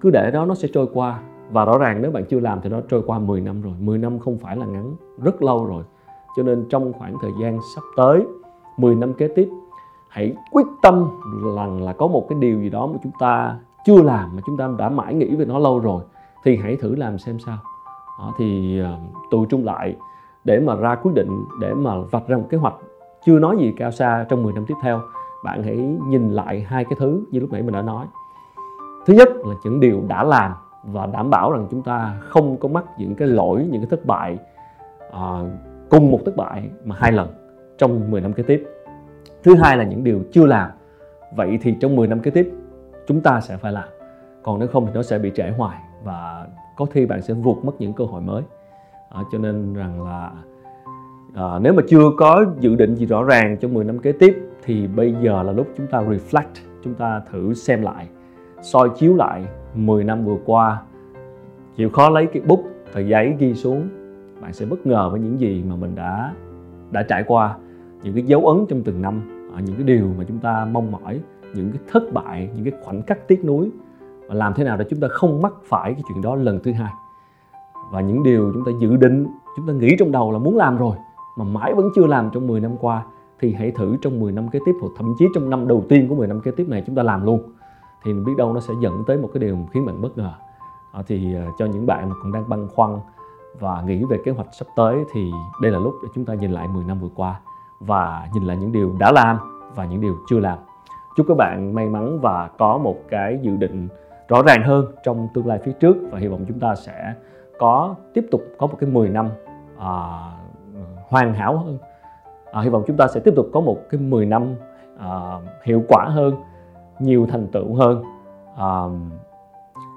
cứ 0.00 0.10
để 0.10 0.30
đó 0.30 0.44
nó 0.44 0.54
sẽ 0.54 0.68
trôi 0.74 0.86
qua. 0.92 1.20
Và 1.50 1.64
rõ 1.64 1.78
ràng 1.78 2.02
nếu 2.02 2.10
bạn 2.10 2.24
chưa 2.24 2.40
làm 2.40 2.60
thì 2.62 2.68
nó 2.68 2.80
trôi 2.88 3.02
qua 3.06 3.18
10 3.18 3.40
năm 3.40 3.62
rồi. 3.62 3.72
10 3.80 3.98
năm 3.98 4.18
không 4.18 4.38
phải 4.38 4.56
là 4.56 4.66
ngắn 4.66 4.96
rất 5.22 5.42
lâu 5.42 5.66
rồi. 5.66 5.82
Cho 6.36 6.42
nên 6.42 6.64
trong 6.70 6.92
khoảng 6.92 7.14
thời 7.22 7.30
gian 7.42 7.58
sắp 7.74 7.82
tới 7.96 8.26
10 8.76 8.94
năm 8.94 9.14
kế 9.14 9.28
tiếp 9.28 9.48
hãy 10.08 10.34
quyết 10.50 10.66
tâm 10.82 11.08
rằng 11.56 11.82
là 11.82 11.92
có 11.92 12.06
một 12.06 12.26
cái 12.28 12.38
điều 12.40 12.60
gì 12.60 12.70
đó 12.70 12.86
mà 12.86 12.98
chúng 13.02 13.12
ta 13.20 13.56
chưa 13.84 14.02
làm 14.02 14.36
mà 14.36 14.42
chúng 14.46 14.56
ta 14.56 14.70
đã 14.78 14.88
mãi 14.88 15.14
nghĩ 15.14 15.36
về 15.36 15.44
nó 15.44 15.58
lâu 15.58 15.78
rồi 15.78 16.02
thì 16.44 16.56
hãy 16.56 16.76
thử 16.76 16.94
làm 16.94 17.18
xem 17.18 17.38
sao 17.38 17.58
thì 18.38 18.78
ờ, 18.80 18.92
uh, 18.92 19.30
tụ 19.30 19.46
trung 19.46 19.64
lại 19.64 19.96
để 20.44 20.60
mà 20.60 20.74
ra 20.74 20.94
quyết 20.94 21.12
định 21.14 21.44
để 21.60 21.74
mà 21.74 21.90
vạch 22.10 22.28
ra 22.28 22.36
một 22.36 22.46
kế 22.50 22.56
hoạch 22.56 22.74
chưa 23.24 23.38
nói 23.38 23.56
gì 23.58 23.72
cao 23.76 23.90
xa 23.90 24.26
trong 24.28 24.42
10 24.42 24.52
năm 24.52 24.64
tiếp 24.66 24.74
theo. 24.82 25.00
Bạn 25.44 25.62
hãy 25.62 25.76
nhìn 26.08 26.30
lại 26.30 26.60
hai 26.60 26.84
cái 26.84 26.94
thứ 26.98 27.24
như 27.30 27.40
lúc 27.40 27.52
nãy 27.52 27.62
mình 27.62 27.74
đã 27.74 27.82
nói. 27.82 28.06
Thứ 29.06 29.14
nhất 29.14 29.28
là 29.28 29.54
những 29.64 29.80
điều 29.80 30.02
đã 30.08 30.24
làm 30.24 30.52
và 30.84 31.06
đảm 31.06 31.30
bảo 31.30 31.52
rằng 31.52 31.66
chúng 31.70 31.82
ta 31.82 32.16
không 32.20 32.56
có 32.56 32.68
mắc 32.68 32.84
những 32.98 33.14
cái 33.14 33.28
lỗi 33.28 33.66
những 33.70 33.80
cái 33.82 33.90
thất 33.90 34.06
bại 34.06 34.38
uh, 35.08 35.48
cùng 35.90 36.10
một 36.10 36.20
thất 36.24 36.36
bại 36.36 36.70
mà 36.84 36.96
hai 36.98 37.12
lần 37.12 37.28
trong 37.78 38.10
10 38.10 38.20
năm 38.20 38.32
kế 38.32 38.42
tiếp. 38.42 38.64
Thứ 39.42 39.54
hai 39.54 39.76
là 39.76 39.84
những 39.84 40.04
điều 40.04 40.20
chưa 40.32 40.46
làm 40.46 40.70
vậy 41.36 41.58
thì 41.62 41.74
trong 41.80 41.96
10 41.96 42.06
năm 42.06 42.20
kế 42.20 42.30
tiếp 42.30 42.52
chúng 43.06 43.20
ta 43.20 43.40
sẽ 43.40 43.56
phải 43.56 43.72
làm. 43.72 43.88
Còn 44.42 44.58
nếu 44.58 44.68
không 44.68 44.86
thì 44.86 44.92
nó 44.94 45.02
sẽ 45.02 45.18
bị 45.18 45.32
trễ 45.34 45.50
hoài 45.56 45.78
và 46.04 46.46
có 46.76 46.84
khi 46.84 47.06
bạn 47.06 47.22
sẽ 47.22 47.34
vụt 47.34 47.64
mất 47.64 47.72
những 47.78 47.92
cơ 47.92 48.04
hội 48.04 48.20
mới. 48.20 48.42
À, 49.10 49.20
cho 49.32 49.38
nên 49.38 49.74
rằng 49.74 50.02
là 50.04 50.32
à, 51.34 51.58
nếu 51.58 51.72
mà 51.72 51.82
chưa 51.88 52.10
có 52.18 52.46
dự 52.60 52.74
định 52.74 52.94
gì 52.94 53.06
rõ 53.06 53.22
ràng 53.22 53.56
trong 53.60 53.74
10 53.74 53.84
năm 53.84 53.98
kế 53.98 54.12
tiếp 54.12 54.36
thì 54.62 54.86
bây 54.86 55.14
giờ 55.22 55.42
là 55.42 55.52
lúc 55.52 55.66
chúng 55.76 55.86
ta 55.86 56.02
reflect 56.02 56.62
chúng 56.84 56.94
ta 56.94 57.22
thử 57.32 57.54
xem 57.54 57.82
lại 57.82 58.08
soi 58.62 58.90
chiếu 58.96 59.14
lại 59.14 59.46
10 59.74 60.04
năm 60.04 60.24
vừa 60.24 60.36
qua. 60.44 60.82
Chịu 61.76 61.90
khó 61.90 62.10
lấy 62.10 62.26
cái 62.26 62.42
bút 62.46 62.64
và 62.92 63.00
giấy 63.00 63.36
ghi 63.38 63.54
xuống 63.54 63.88
bạn 64.40 64.52
sẽ 64.52 64.66
bất 64.66 64.86
ngờ 64.86 65.08
với 65.10 65.20
những 65.20 65.40
gì 65.40 65.64
mà 65.68 65.76
mình 65.76 65.94
đã 65.94 66.34
đã 66.90 67.02
trải 67.02 67.24
qua 67.26 67.56
những 68.02 68.14
cái 68.14 68.22
dấu 68.22 68.46
ấn 68.46 68.66
trong 68.68 68.82
từng 68.82 69.02
năm 69.02 69.20
à, 69.54 69.60
những 69.60 69.76
cái 69.76 69.84
điều 69.84 70.08
mà 70.18 70.24
chúng 70.28 70.38
ta 70.38 70.64
mong 70.72 70.92
mỏi 70.92 71.20
những 71.54 71.70
cái 71.72 71.80
thất 71.88 72.12
bại 72.12 72.50
những 72.54 72.64
cái 72.64 72.80
khoảnh 72.82 73.02
khắc 73.02 73.28
tiếc 73.28 73.44
nuối 73.44 73.70
và 74.28 74.34
làm 74.34 74.54
thế 74.54 74.64
nào 74.64 74.76
để 74.76 74.84
chúng 74.90 75.00
ta 75.00 75.08
không 75.10 75.42
mắc 75.42 75.52
phải 75.64 75.94
cái 75.94 76.02
chuyện 76.08 76.22
đó 76.22 76.34
lần 76.34 76.60
thứ 76.64 76.72
hai? 76.72 76.92
Và 77.90 78.00
những 78.00 78.22
điều 78.22 78.50
chúng 78.54 78.64
ta 78.64 78.72
dự 78.80 78.96
định 78.96 79.26
chúng 79.56 79.66
ta 79.66 79.72
nghĩ 79.72 79.96
trong 79.98 80.12
đầu 80.12 80.32
là 80.32 80.38
muốn 80.38 80.56
làm 80.56 80.76
rồi 80.76 80.96
mà 81.36 81.44
mãi 81.44 81.74
vẫn 81.74 81.88
chưa 81.94 82.06
làm 82.06 82.30
trong 82.32 82.46
10 82.46 82.60
năm 82.60 82.76
qua 82.80 83.02
thì 83.40 83.52
hãy 83.52 83.70
thử 83.70 83.96
trong 84.02 84.20
10 84.20 84.32
năm 84.32 84.48
kế 84.48 84.58
tiếp 84.66 84.72
hoặc 84.80 84.88
thậm 84.96 85.14
chí 85.18 85.26
trong 85.34 85.50
năm 85.50 85.68
đầu 85.68 85.84
tiên 85.88 86.08
của 86.08 86.14
10 86.14 86.26
năm 86.26 86.40
kế 86.40 86.50
tiếp 86.50 86.66
này 86.68 86.82
chúng 86.86 86.96
ta 86.96 87.02
làm 87.02 87.24
luôn. 87.24 87.42
Thì 88.04 88.12
biết 88.12 88.32
đâu 88.38 88.52
nó 88.52 88.60
sẽ 88.60 88.74
dẫn 88.80 89.04
tới 89.06 89.18
một 89.18 89.30
cái 89.34 89.40
điều 89.40 89.58
khiến 89.72 89.86
bạn 89.86 90.02
bất 90.02 90.18
ngờ. 90.18 90.32
À, 90.92 91.02
thì 91.06 91.34
à, 91.34 91.46
cho 91.58 91.66
những 91.66 91.86
bạn 91.86 92.08
mà 92.08 92.14
cũng 92.22 92.32
đang 92.32 92.48
băn 92.48 92.68
khoăn 92.68 92.98
và 93.60 93.82
nghĩ 93.82 94.04
về 94.04 94.18
kế 94.24 94.32
hoạch 94.32 94.46
sắp 94.52 94.66
tới 94.76 95.04
thì 95.12 95.30
đây 95.62 95.72
là 95.72 95.78
lúc 95.78 95.94
để 96.02 96.08
chúng 96.14 96.24
ta 96.24 96.34
nhìn 96.34 96.52
lại 96.52 96.68
10 96.68 96.84
năm 96.84 97.00
vừa 97.00 97.08
qua 97.14 97.40
và 97.80 98.28
nhìn 98.34 98.44
lại 98.44 98.56
những 98.56 98.72
điều 98.72 98.96
đã 98.98 99.12
làm 99.12 99.36
và 99.74 99.84
những 99.84 100.00
điều 100.00 100.16
chưa 100.28 100.38
làm. 100.38 100.58
Chúc 101.16 101.26
các 101.28 101.36
bạn 101.36 101.74
may 101.74 101.88
mắn 101.88 102.20
và 102.20 102.50
có 102.58 102.78
một 102.78 102.96
cái 103.10 103.38
dự 103.42 103.56
định 103.56 103.88
rõ 104.32 104.42
ràng 104.42 104.62
hơn 104.62 104.86
trong 105.02 105.28
tương 105.34 105.46
lai 105.46 105.58
phía 105.58 105.72
trước 105.72 105.96
và 106.10 106.18
hy 106.18 106.26
vọng 106.26 106.44
chúng 106.48 106.58
ta 106.58 106.74
sẽ 106.74 107.14
có 107.58 107.94
tiếp 108.14 108.26
tục 108.30 108.42
có 108.58 108.66
một 108.66 108.76
cái 108.80 108.90
10 108.90 109.08
năm 109.08 109.28
à, 109.78 109.90
hoàn 111.08 111.34
hảo 111.34 111.58
hơn. 111.58 111.78
À, 112.52 112.60
hy 112.60 112.68
vọng 112.68 112.84
chúng 112.86 112.96
ta 112.96 113.08
sẽ 113.08 113.20
tiếp 113.20 113.32
tục 113.36 113.46
có 113.52 113.60
một 113.60 113.78
cái 113.90 114.00
10 114.00 114.26
năm 114.26 114.54
à, 114.98 115.38
hiệu 115.64 115.82
quả 115.88 116.04
hơn, 116.04 116.34
nhiều 116.98 117.26
thành 117.30 117.46
tựu 117.46 117.74
hơn. 117.74 118.02
À, 118.56 118.82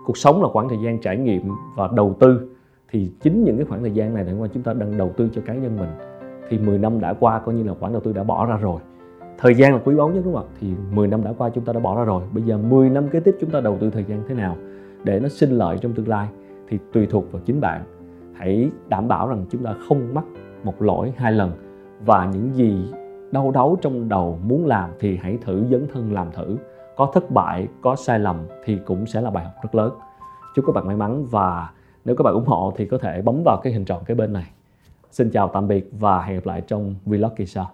cuộc 0.06 0.18
sống 0.18 0.42
là 0.44 0.50
khoảng 0.50 0.70
thời 0.70 0.78
gian 0.84 1.02
trải 1.02 1.18
nghiệm 1.18 1.52
và 1.76 1.90
đầu 1.94 2.16
tư 2.20 2.50
thì 2.92 3.12
chính 3.22 3.44
những 3.44 3.58
cái 3.58 3.66
khoảng 3.66 3.82
thời 3.82 3.92
gian 3.92 4.14
này 4.14 4.24
để 4.24 4.34
chúng 4.54 4.64
ta 4.64 4.74
đang 4.74 4.98
đầu 4.98 5.12
tư 5.18 5.30
cho 5.36 5.42
cá 5.46 5.54
nhân 5.54 5.78
mình 5.78 5.90
thì 6.50 6.58
10 6.58 6.78
năm 6.78 7.00
đã 7.00 7.14
qua 7.14 7.40
coi 7.40 7.56
như 7.56 7.64
là 7.64 7.74
khoản 7.80 7.92
đầu 7.92 8.02
tư 8.02 8.14
đã 8.14 8.24
bỏ 8.24 8.46
ra 8.46 8.58
rồi 8.58 8.80
thời 9.38 9.56
gian 9.56 9.74
là 9.74 9.80
quý 9.86 9.96
báu 9.96 10.10
nhất 10.10 10.22
đúng 10.26 10.34
không 10.34 10.44
ạ? 10.44 10.54
Thì 10.60 10.74
10 10.92 11.08
năm 11.08 11.24
đã 11.24 11.34
qua 11.38 11.50
chúng 11.50 11.66
ta 11.66 11.74
đã 11.74 11.80
bỏ 11.80 11.98
ra 11.98 12.04
rồi. 12.04 12.24
Bây 12.32 12.44
giờ 12.44 12.58
10 12.58 12.90
năm 12.90 13.10
kế 13.10 13.20
tiếp 13.20 13.36
chúng 13.42 13.50
ta 13.50 13.62
đầu 13.62 13.78
tư 13.82 13.90
thời 13.90 14.04
gian 14.04 14.24
thế 14.28 14.36
nào 14.36 14.58
để 15.04 15.20
nó 15.20 15.30
sinh 15.30 15.52
lợi 15.52 15.78
trong 15.82 15.94
tương 15.94 16.08
lai 16.08 16.28
thì 16.70 16.80
tùy 16.94 17.08
thuộc 17.12 17.32
vào 17.32 17.42
chính 17.46 17.62
bạn. 17.62 17.84
Hãy 18.36 18.70
đảm 18.88 19.08
bảo 19.08 19.28
rằng 19.28 19.46
chúng 19.50 19.64
ta 19.64 19.76
không 19.90 20.14
mắc 20.14 20.24
một 20.64 20.82
lỗi 20.82 21.14
hai 21.18 21.32
lần 21.32 21.52
và 22.06 22.26
những 22.34 22.56
gì 22.56 22.92
đau 23.32 23.52
đớn 23.52 23.76
trong 23.82 24.10
đầu 24.10 24.40
muốn 24.44 24.66
làm 24.66 24.90
thì 25.00 25.18
hãy 25.18 25.38
thử 25.42 25.66
dấn 25.72 25.88
thân 25.94 26.14
làm 26.14 26.28
thử. 26.32 26.58
Có 26.96 27.12
thất 27.14 27.32
bại, 27.32 27.68
có 27.82 27.96
sai 27.96 28.20
lầm 28.20 28.38
thì 28.66 28.78
cũng 28.86 29.06
sẽ 29.06 29.22
là 29.22 29.30
bài 29.30 29.46
học 29.46 29.54
rất 29.64 29.76
lớn. 29.76 29.94
Chúc 30.56 30.66
các 30.68 30.76
bạn 30.76 30.88
may 30.88 30.96
mắn 30.96 31.26
và 31.26 31.70
nếu 32.06 32.16
các 32.16 32.24
bạn 32.24 32.34
ủng 32.34 32.46
hộ 32.46 32.74
thì 32.78 32.86
có 32.86 32.98
thể 32.98 33.22
bấm 33.22 33.42
vào 33.46 33.60
cái 33.64 33.74
hình 33.74 33.86
tròn 33.86 34.04
cái 34.06 34.16
bên 34.16 34.34
này. 34.34 34.52
Xin 35.12 35.30
chào 35.30 35.48
tạm 35.48 35.68
biệt 35.68 35.90
và 36.00 36.22
hẹn 36.22 36.36
gặp 36.36 36.46
lại 36.46 36.62
trong 36.62 36.96
vlog 37.06 37.36
kỳ 37.36 37.46
sau. 37.46 37.72